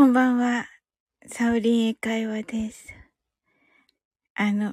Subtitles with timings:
[0.00, 0.66] こんばんは。
[1.26, 2.86] サウリン英会話です。
[4.34, 4.72] あの、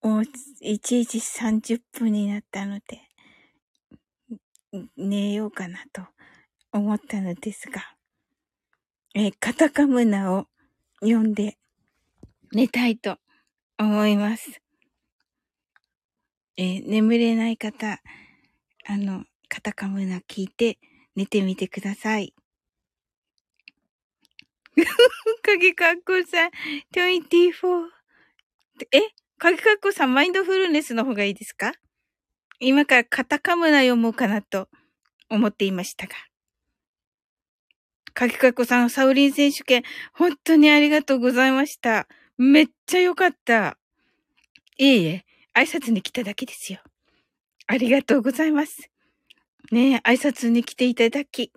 [0.00, 3.02] もう1時30分になったので、
[4.96, 6.00] 寝ようかなと
[6.72, 7.94] 思ったのですが、
[9.14, 10.46] えカタカムナを
[11.00, 11.58] 読んで
[12.50, 13.18] 寝たいと
[13.78, 14.62] 思います。
[16.56, 18.00] え眠れない方、
[18.86, 20.78] あの、カタカムナ聞いて
[21.14, 22.32] 寝てみてください。
[25.42, 26.50] 鍵かっこさん、
[26.94, 27.52] 24。
[28.92, 29.00] え？
[29.38, 31.72] 鍵かっこさん、マインドフルネスの方がいいですか？
[32.60, 34.68] 今からカタカムナ読もうかなと
[35.30, 36.14] 思っていましたが。
[38.14, 42.08] 鍵かっこさん、サウリン選手権、本当にありがとうございました。
[42.36, 43.78] めっちゃ良かった。
[44.76, 46.80] いえいえ、挨拶に来ただけですよ。
[47.68, 48.90] ありがとうございます。
[49.70, 51.52] ねえ、挨拶に来ていただき。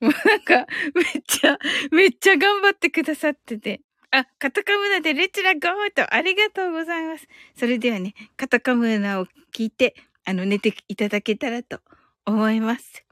[0.00, 1.58] もうなんか、めっちゃ、
[1.90, 3.80] めっちゃ頑張ってくださってて。
[4.10, 7.26] あ、カタカムナでレチラゴーとありがとうございます。
[7.56, 11.80] それではね、カタカムナを聞いて、あの、寝ていただけたらと
[12.24, 13.04] 思います。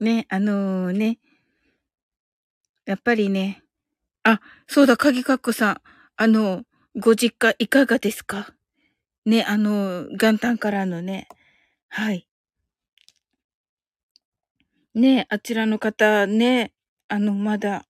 [0.00, 1.18] ね、あのー、ね、
[2.86, 3.64] やっぱりね、
[4.22, 5.80] あ、そうだ、鍵かっこさん。
[6.16, 6.62] あの、
[6.94, 8.54] ご実家いかがですか？
[9.24, 11.26] ね、あの、元旦からのね、
[11.88, 12.27] はい。
[14.98, 16.72] ねあちらの方ね、
[17.08, 17.86] あの、まだ、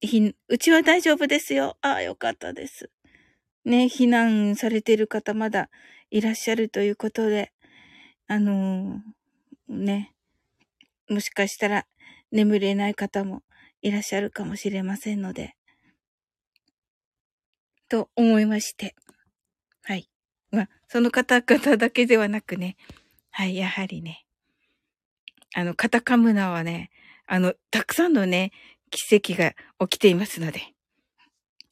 [0.00, 1.78] ひん、うちは大丈夫ですよ。
[1.80, 2.90] ああ、よかったです。
[3.64, 5.70] ね、避難されてる方まだ
[6.10, 7.52] いらっしゃるということで、
[8.26, 10.12] あのー、ね、
[11.08, 11.86] もしかしたら
[12.30, 13.42] 眠れない方も
[13.80, 15.56] いらっしゃるかもしれませんので、
[17.88, 18.94] と思いまして、
[19.82, 20.10] はい。
[20.50, 22.76] まあ、その方々だけではなくね、
[23.30, 24.23] はい、やはりね、
[25.54, 26.90] あの、カタカムナはね、
[27.26, 28.52] あの、たくさんのね、
[28.90, 29.54] 奇跡が
[29.88, 30.60] 起きていますので、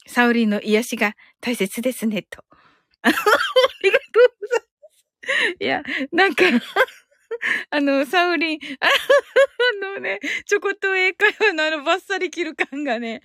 [0.07, 2.43] サウリンの癒しが大切ですね、と。
[3.03, 5.55] ありがとうございます。
[5.59, 6.45] いや、なんか
[7.69, 8.89] あの、サウリン、あ
[9.95, 13.21] のね、ちょこっと英会話のあのバッサリ切る感がね、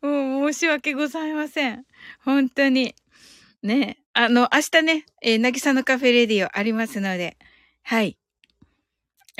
[0.00, 1.84] もう申し訳ございません。
[2.24, 2.94] 本当に。
[3.62, 7.36] ね、あの、明日ね、えー、なぎさのカフェレディオありますので、
[7.82, 8.16] はい。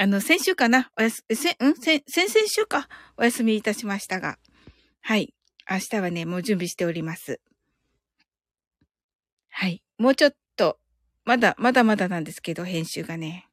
[0.00, 0.92] あの、先週かな？
[0.96, 1.74] おやす、せ、ん？
[1.74, 2.88] 先、先々週か？
[3.16, 4.38] お休みいたしましたが。
[5.00, 5.34] はい。
[5.68, 7.40] 明日はね、もう準備しております。
[9.50, 9.82] はい。
[9.98, 10.78] もうちょっと、
[11.24, 13.48] まだ、まだまだなんですけど、編集がね。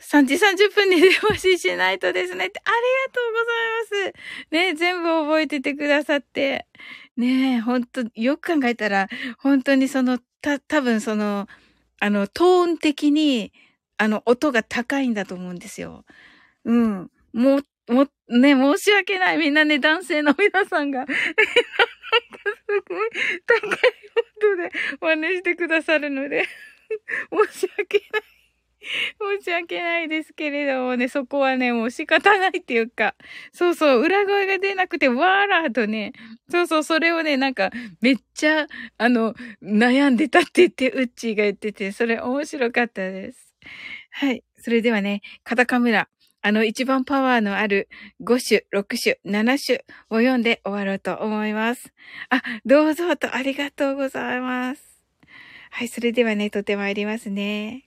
[0.00, 2.74] 3時30分に電話ししないとですねって、あり
[3.06, 3.32] がとう
[4.02, 4.50] ございます。
[4.50, 6.66] ね、全部覚えててくださって。
[7.16, 9.08] ねえ、ほんと、よく考えたら、
[9.38, 11.46] 本当にその、た、多分その、
[12.00, 13.52] あの、トーン的に、
[13.98, 16.04] あの、音が高いんだと思うんですよ。
[16.64, 17.10] うん。
[17.32, 17.58] も
[17.88, 19.38] う、も、ね、申し訳ない。
[19.38, 21.16] みんなね、男性の皆さんが、 なんか
[22.66, 23.10] すごい
[23.46, 23.70] 高い
[24.42, 26.46] 音で真似してくださるので、
[27.52, 28.22] 申し訳ない。
[29.38, 33.14] 申し訳ないですけれどもね、そこはね、もう仕方ないっていうか、
[33.52, 36.12] そうそう、裏声が出なくて、わーらーとね、
[36.50, 37.70] そうそう、それをね、なんか、
[38.00, 38.66] めっちゃ、
[38.98, 43.45] あの、悩んでたって言って、ウッチーが言ってて、それ面白かったです。
[44.10, 44.44] はい。
[44.58, 46.08] それではね、カタカムラ、
[46.42, 47.88] あの、一番パワーのある
[48.20, 51.92] 5種、6種、7種を読んで終わろうと思います。
[52.30, 54.82] あ、どうぞとありがとうございます。
[55.70, 57.85] はい、それではね、とてまいりますね。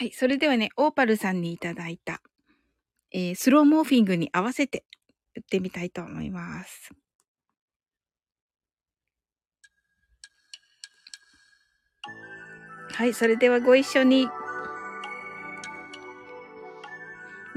[0.00, 0.12] はい。
[0.14, 2.22] それではね、オーパルさんにいただいた、
[3.12, 4.86] えー、スローモーフィングに合わせて
[5.36, 6.88] 打ってみたいと思います。
[12.94, 13.12] はい。
[13.12, 14.26] それではご一緒に。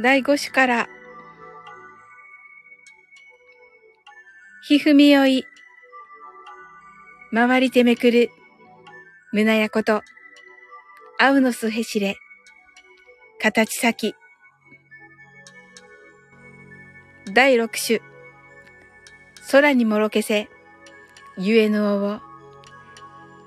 [0.01, 0.89] 第5種から、
[4.67, 5.45] ひふみよい、
[7.33, 8.31] 回りてめくる、
[9.31, 10.01] 胸やこと、
[11.19, 12.17] あうのすへしれ、
[13.43, 14.15] 形先。
[17.25, 17.99] 第六種。
[19.51, 20.47] 空にもろけせ。
[21.37, 22.19] ゆえぬおを。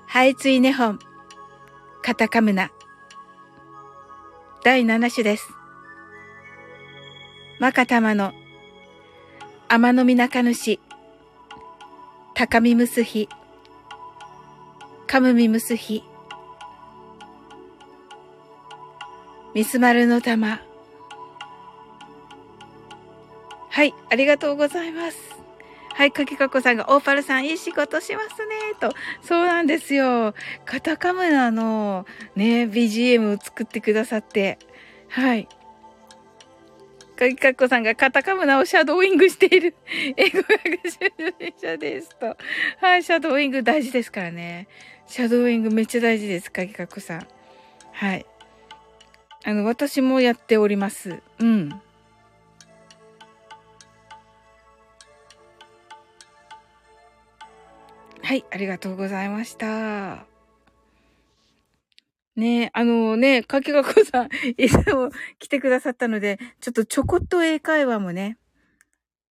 [0.05, 0.99] はいついねほん。
[2.03, 2.69] カタカムナ。
[4.63, 5.49] 第七種です。
[7.59, 8.33] マカタマの。
[9.67, 10.79] 天のみ中主。
[12.35, 13.27] 高みむすひ、
[15.07, 16.03] かむみむすひ、
[19.57, 20.61] ミスマルの玉。
[23.69, 25.17] はい、ありがとうございます。
[25.95, 28.93] はい、かきかこさんが、オーパルさん、いい仕事しますね、と。
[29.23, 30.35] そうなんですよ。
[30.63, 32.05] カタカムナの
[32.35, 34.59] ね、BGM を作ってくださって。
[35.09, 35.47] はい。
[37.15, 39.73] かきかこさんがカタカムナをシャドーイングしている
[40.17, 40.53] 英語学
[40.87, 42.37] 習者ですと。
[42.79, 44.67] はい、シャドーイング大事ですからね。
[45.07, 47.27] シャドーイングめっちゃ大事です、かきかこさん。
[47.93, 48.23] はい。
[49.47, 51.21] あの、私もやっております。
[51.39, 51.69] うん。
[58.21, 60.25] はい、ありがとうございました。
[62.35, 64.29] ねあのね、かきがこさん、
[64.61, 68.37] いつも来てくださったので、ちょっとちょこっと英会話もね。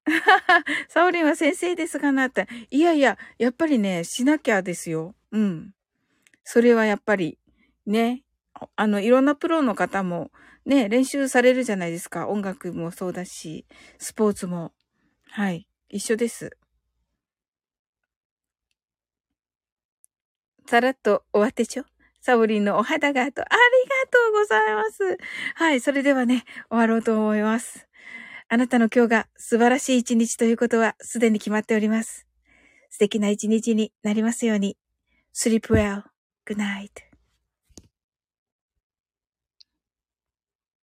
[0.87, 2.47] サオリンは先生ですがなって。
[2.71, 5.13] いやいや、やっぱりね、しなきゃですよ。
[5.33, 5.73] うん。
[6.45, 7.37] それはやっぱり、
[7.85, 8.24] ね。
[8.75, 10.31] あの、いろんなプロの方も、
[10.65, 12.27] ね、練習されるじゃないですか。
[12.27, 13.65] 音楽もそうだし、
[13.99, 14.71] スポーツも。
[15.29, 15.67] はい。
[15.89, 16.57] 一緒です。
[20.67, 21.83] さらっと終わってちょ。
[22.21, 25.17] サボリンのお肌がと、ありがとうございます。
[25.53, 27.87] はい、それではね、終わろうと思います。
[28.47, 32.25] あなたの今日が素晴らしい一日ということはすでに決まっております。
[32.89, 34.75] 素敵な一日になりますように。
[35.35, 36.03] sleep well.
[36.47, 37.04] Good night.